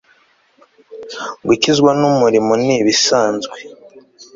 gukizwa 1.47 1.91
n'umurimo 1.99 2.53
ni 2.65 2.73
ibisanzwe 2.81 3.55